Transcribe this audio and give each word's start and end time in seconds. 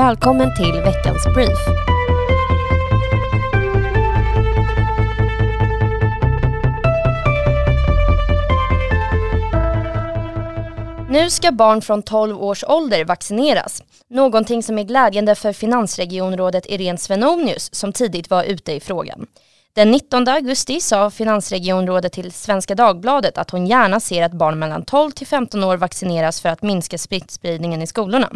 Välkommen 0.00 0.54
till 0.56 0.72
veckans 0.72 1.24
brief. 1.34 1.58
Nu 11.10 11.30
ska 11.30 11.52
barn 11.52 11.82
från 11.82 12.02
12 12.02 12.42
års 12.42 12.64
ålder 12.64 13.04
vaccineras. 13.04 13.82
Någonting 14.08 14.62
som 14.62 14.78
är 14.78 14.82
glädjande 14.82 15.34
för 15.34 15.52
finansregionrådet 15.52 16.66
Irene 16.66 16.98
Svenonius 16.98 17.74
som 17.74 17.92
tidigt 17.92 18.30
var 18.30 18.44
ute 18.44 18.72
i 18.72 18.80
frågan. 18.80 19.26
Den 19.74 19.90
19 19.90 20.28
augusti 20.28 20.80
sa 20.80 21.10
finansregionrådet 21.10 22.12
till 22.12 22.32
Svenska 22.32 22.74
Dagbladet 22.74 23.38
att 23.38 23.50
hon 23.50 23.66
gärna 23.66 24.00
ser 24.00 24.22
att 24.22 24.32
barn 24.32 24.58
mellan 24.58 24.84
12 24.84 25.10
till 25.10 25.26
15 25.26 25.64
år 25.64 25.76
vaccineras 25.76 26.40
för 26.40 26.48
att 26.48 26.62
minska 26.62 26.98
smittspridningen 26.98 27.82
i 27.82 27.86
skolorna. 27.86 28.30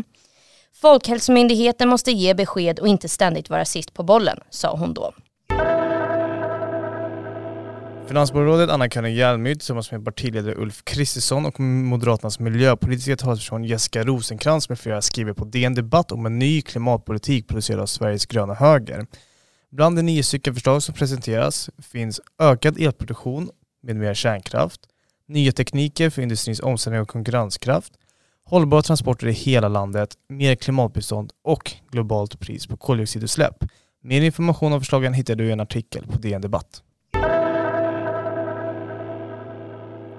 Folkhälsomyndigheten 0.85 1.89
måste 1.89 2.12
ge 2.12 2.35
besked 2.35 2.79
och 2.79 2.89
inte 2.89 3.09
ständigt 3.09 3.50
vara 3.50 3.64
sist 3.64 3.95
på 3.95 4.03
bollen, 4.03 4.39
sa 4.50 4.77
hon 4.77 4.95
då. 4.95 5.14
Finansborgarrådet 8.07 8.71
Anna-Karin 8.71 9.14
Hjelmyd 9.14 9.59
tillsammans 9.59 9.90
med 9.90 10.04
partiledare 10.04 10.54
Ulf 10.54 10.85
Kristersson 10.85 11.46
och 11.46 11.61
Moderaternas 11.61 12.39
miljöpolitiska 12.39 13.17
talesperson 13.17 13.64
Jessica 13.64 14.03
Rosenkrantz 14.03 14.68
med 14.68 14.79
flera 14.79 15.03
skriver 15.03 15.32
på 15.32 15.45
DN 15.45 15.75
Debatt 15.75 16.12
om 16.12 16.26
en 16.26 16.39
ny 16.39 16.62
klimatpolitik 16.62 17.48
producerad 17.48 17.81
av 17.81 17.87
Sveriges 17.87 18.26
gröna 18.26 18.54
höger. 18.54 19.07
Bland 19.71 19.96
de 19.96 20.03
nio 20.03 20.23
stycken 20.23 20.54
förslag 20.54 20.82
som 20.82 20.95
presenteras 20.95 21.71
finns 21.82 22.21
ökad 22.39 22.81
elproduktion 22.81 23.51
med 23.82 23.96
mer 23.96 24.14
kärnkraft, 24.14 24.81
nya 25.29 25.53
tekniker 25.53 26.11
för 26.11 26.23
industrins 26.23 26.61
omställning 26.61 27.03
och 27.03 27.09
konkurrenskraft, 27.09 27.93
hållbara 28.44 28.82
transporter 28.82 29.26
i 29.26 29.32
hela 29.32 29.68
landet, 29.68 30.14
mer 30.29 30.54
klimatbistånd 30.54 31.32
och 31.44 31.72
globalt 31.90 32.41
pris 32.41 32.67
på 32.67 32.77
koldioxidutsläpp. 32.77 33.64
Mer 34.03 34.22
information 34.22 34.72
om 34.72 34.80
förslagen 34.80 35.14
hittar 35.14 35.34
du 35.34 35.48
i 35.48 35.53
en 35.53 35.61
artikel 35.61 36.06
på 36.06 36.19
DN 36.19 36.41
Debatt. 36.41 36.83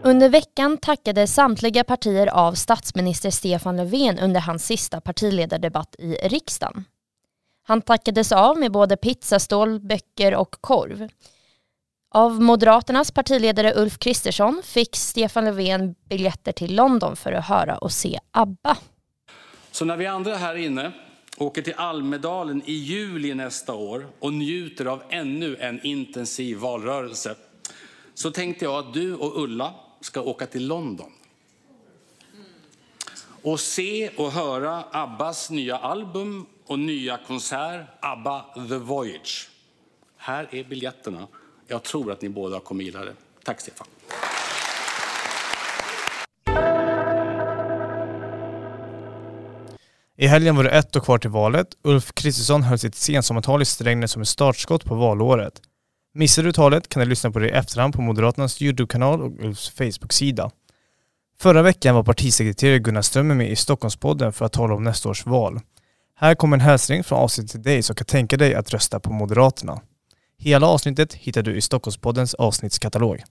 Under 0.03 0.29
veckan 0.29 0.77
tackade 0.77 1.27
samtliga 1.27 1.83
partier 1.83 2.27
av 2.27 2.53
statsminister 2.53 3.29
Stefan 3.29 3.77
Löfven 3.77 4.19
under 4.19 4.41
hans 4.41 4.65
sista 4.65 5.01
partiledardebatt 5.01 5.95
i 5.99 6.13
riksdagen. 6.13 6.85
Han 7.67 7.81
tackades 7.81 8.31
av 8.31 8.59
med 8.59 8.71
både 8.71 8.97
pizzastål, 8.97 9.79
böcker 9.79 10.35
och 10.35 10.55
korv. 10.61 11.09
Av 12.16 12.41
Moderaternas 12.41 13.11
partiledare 13.11 13.73
Ulf 13.75 13.99
Kristersson 13.99 14.61
fick 14.63 14.95
Stefan 14.95 15.45
Löfven 15.45 15.95
biljetter 16.09 16.52
till 16.52 16.75
London 16.75 17.16
för 17.16 17.31
att 17.31 17.45
höra 17.45 17.77
och 17.77 17.91
se 17.91 18.19
ABBA. 18.31 18.77
Så 19.72 19.85
när 19.85 19.97
vi 19.97 20.05
andra 20.05 20.35
här 20.35 20.55
inne 20.55 20.91
åker 21.38 21.61
till 21.61 21.73
Almedalen 21.77 22.61
i 22.66 22.73
juli 22.73 23.33
nästa 23.33 23.73
år 23.73 24.07
och 24.19 24.33
njuter 24.33 24.85
av 24.85 25.02
ännu 25.09 25.57
en 25.59 25.85
intensiv 25.85 26.57
valrörelse 26.57 27.35
så 28.13 28.31
tänkte 28.31 28.66
jag 28.66 28.75
att 28.75 28.94
du 28.94 29.16
och 29.16 29.44
Ulla 29.44 29.73
ska 30.02 30.22
åka 30.22 30.45
till 30.45 30.67
London 30.67 31.11
och 33.41 33.59
se 33.59 34.09
och 34.09 34.31
höra 34.31 34.83
Abbas 34.91 35.50
nya 35.50 35.77
album 35.77 36.45
och 36.66 36.79
nya 36.79 37.17
konsert, 37.27 37.88
ABBA 38.00 38.45
The 38.69 38.77
Voyage. 38.77 39.50
Här 40.17 40.47
är 40.52 40.63
biljetterna. 40.63 41.27
Jag 41.67 41.83
tror 41.83 42.11
att 42.11 42.21
ni 42.21 42.30
båda 42.30 42.59
kommer 42.59 42.83
gilla 42.83 43.05
det. 43.05 43.13
Tack 43.44 43.61
Stefan. 43.61 43.88
I 50.17 50.27
helgen 50.27 50.55
var 50.55 50.63
det 50.63 50.69
ett 50.69 50.95
år 50.95 50.99
kvar 50.99 51.17
till 51.17 51.30
valet. 51.30 51.67
Ulf 51.83 52.13
Kristersson 52.13 52.63
höll 52.63 52.80
sitt 52.80 52.95
sensommartal 52.95 53.61
i 53.61 53.66
Strängnäs 53.66 54.11
som 54.11 54.22
ett 54.22 54.27
startskott 54.27 54.85
på 54.85 54.95
valåret. 54.95 55.61
Missade 56.13 56.47
du 56.47 56.52
talet 56.52 56.89
kan 56.89 56.99
du 56.99 57.05
lyssna 57.05 57.31
på 57.31 57.39
det 57.39 57.47
i 57.47 57.52
efterhand 57.52 57.94
på 57.94 58.02
Moderaternas 58.02 58.61
YouTube-kanal 58.61 59.22
och 59.22 59.31
Ulfs 59.39 59.69
Facebook-sida. 59.69 60.51
Förra 61.39 61.62
veckan 61.62 61.95
var 61.95 62.03
partisekreterare 62.03 62.79
Gunnar 62.79 63.01
Strömmer 63.01 63.35
med 63.35 63.51
i 63.51 63.56
Stockholmspodden 63.56 64.34
för 64.34 64.45
att 64.45 64.53
tala 64.53 64.73
om 64.73 64.84
nästa 64.84 65.09
års 65.09 65.25
val. 65.25 65.59
Här 66.16 66.35
kommer 66.35 66.57
en 66.57 66.62
hälsning 66.62 67.03
från 67.03 67.19
avsnittet 67.19 67.51
till 67.51 67.63
dig 67.63 67.84
som 67.84 67.95
kan 67.95 68.06
tänka 68.06 68.38
dig 68.38 68.56
att 68.56 68.73
rösta 68.73 69.00
på 69.00 69.13
Moderaterna. 69.13 69.81
Hela 70.38 70.68
avsnittet 70.68 71.13
hittar 71.13 71.41
du 71.41 71.56
i 71.56 71.62
Stockholmspoddens 71.62 72.34
avsnittskatalog. 72.34 73.23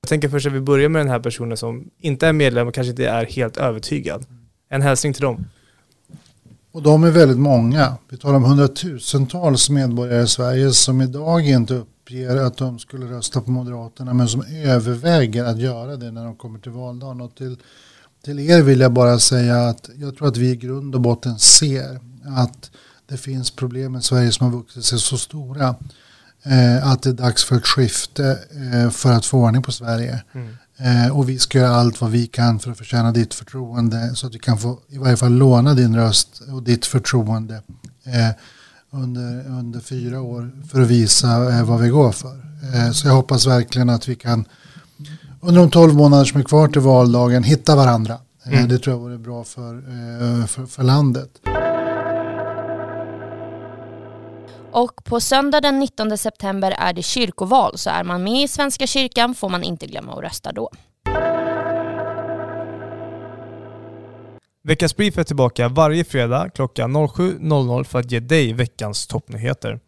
Jag 0.00 0.08
tänker 0.08 0.28
först 0.28 0.46
att 0.46 0.52
vi 0.52 0.60
börjar 0.60 0.88
med 0.88 1.00
den 1.00 1.08
här 1.08 1.20
personen 1.20 1.56
som 1.56 1.90
inte 1.98 2.26
är 2.26 2.32
medlem 2.32 2.68
och 2.68 2.74
kanske 2.74 2.90
inte 2.90 3.06
är 3.06 3.24
helt 3.24 3.56
övertygad. 3.56 4.26
En 4.68 4.82
hälsning 4.82 5.12
till 5.12 5.22
dem. 5.22 5.44
Och 6.72 6.82
de 6.82 7.04
är 7.04 7.10
väldigt 7.10 7.38
många. 7.38 7.96
Vi 8.08 8.16
talar 8.16 8.36
om 8.36 8.44
hundratusentals 8.44 9.70
medborgare 9.70 10.22
i 10.22 10.26
Sverige 10.26 10.72
som 10.72 11.00
idag 11.00 11.48
inte 11.48 11.74
uppger 11.74 12.36
att 12.36 12.56
de 12.56 12.78
skulle 12.78 13.06
rösta 13.06 13.40
på 13.40 13.50
Moderaterna 13.50 14.14
men 14.14 14.28
som 14.28 14.44
överväger 14.64 15.44
att 15.44 15.58
göra 15.58 15.96
det 15.96 16.10
när 16.10 16.24
de 16.24 16.36
kommer 16.36 16.58
till 16.58 16.72
valdagen. 16.72 17.20
Och 17.20 17.34
till, 17.34 17.56
till 18.24 18.38
er 18.38 18.62
vill 18.62 18.80
jag 18.80 18.92
bara 18.92 19.18
säga 19.18 19.68
att 19.68 19.90
jag 19.96 20.16
tror 20.16 20.28
att 20.28 20.36
vi 20.36 20.50
i 20.50 20.56
grund 20.56 20.94
och 20.94 21.00
botten 21.00 21.38
ser 21.38 22.00
att 22.36 22.70
det 23.08 23.16
finns 23.16 23.50
problem 23.50 23.96
i 23.96 24.02
Sverige 24.02 24.32
som 24.32 24.46
har 24.46 24.58
vuxit 24.58 24.84
sig 24.84 24.98
så 24.98 25.18
stora 25.18 25.74
eh, 26.42 26.88
att 26.88 27.02
det 27.02 27.08
är 27.08 27.14
dags 27.14 27.44
för 27.44 27.56
ett 27.56 27.66
skifte 27.66 28.38
eh, 28.72 28.90
för 28.90 29.12
att 29.12 29.26
få 29.26 29.38
ordning 29.38 29.62
på 29.62 29.72
Sverige. 29.72 30.22
Mm. 30.32 30.56
Eh, 30.78 31.16
och 31.16 31.28
vi 31.28 31.38
ska 31.38 31.58
göra 31.58 31.76
allt 31.76 32.00
vad 32.00 32.10
vi 32.10 32.26
kan 32.26 32.58
för 32.58 32.70
att 32.70 32.78
förtjäna 32.78 33.12
ditt 33.12 33.34
förtroende 33.34 34.10
så 34.14 34.26
att 34.26 34.34
vi 34.34 34.38
kan 34.38 34.58
få 34.58 34.78
i 34.88 34.98
varje 34.98 35.16
fall 35.16 35.32
låna 35.32 35.74
din 35.74 35.96
röst 35.96 36.42
och 36.52 36.62
ditt 36.62 36.86
förtroende 36.86 37.54
eh, 38.04 38.30
under, 38.90 39.46
under 39.48 39.80
fyra 39.80 40.20
år 40.20 40.50
för 40.70 40.80
att 40.80 40.88
visa 40.88 41.58
eh, 41.58 41.64
vad 41.64 41.80
vi 41.80 41.88
går 41.88 42.12
för. 42.12 42.42
Eh, 42.74 42.90
så 42.90 43.08
jag 43.08 43.14
hoppas 43.14 43.46
verkligen 43.46 43.90
att 43.90 44.08
vi 44.08 44.14
kan 44.14 44.44
under 45.40 45.60
de 45.60 45.70
tolv 45.70 45.94
månader 45.94 46.24
som 46.24 46.40
är 46.40 46.44
kvar 46.44 46.68
till 46.68 46.80
valdagen 46.80 47.42
hitta 47.42 47.76
varandra. 47.76 48.18
Mm. 48.44 48.68
Det 48.68 48.78
tror 48.78 48.96
jag 48.96 49.00
vore 49.00 49.18
bra 49.18 49.44
för, 49.44 49.82
för, 50.46 50.66
för 50.66 50.82
landet. 50.82 51.30
Och 54.76 55.04
på 55.04 55.20
söndag 55.20 55.60
den 55.60 55.78
19 55.78 56.18
september 56.18 56.74
är 56.78 56.92
det 56.92 57.02
kyrkoval 57.02 57.78
så 57.78 57.90
är 57.90 58.04
man 58.04 58.22
med 58.22 58.42
i 58.42 58.48
Svenska 58.48 58.86
kyrkan 58.86 59.34
får 59.34 59.48
man 59.48 59.62
inte 59.62 59.86
glömma 59.86 60.12
att 60.12 60.24
rösta 60.24 60.52
då. 60.52 60.70
Veckans 64.64 64.96
Brief 64.96 65.18
är 65.18 65.24
tillbaka 65.24 65.68
varje 65.68 66.04
fredag 66.04 66.50
klockan 66.54 66.96
07.00 66.96 67.84
för 67.84 67.98
att 67.98 68.10
ge 68.10 68.20
dig 68.20 68.52
veckans 68.52 69.06
toppnyheter. 69.06 69.80